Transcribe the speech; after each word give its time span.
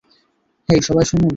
হেই, 0.69 0.81
সবাই 0.87 1.05
শুনুন? 1.05 1.29